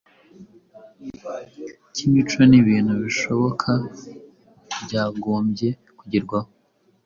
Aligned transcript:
cy’imico 1.93 2.41
n’ibintu 2.51 2.93
bishoboka 3.03 3.71
byagombye 4.83 5.69
kugerwaho, 5.97 6.49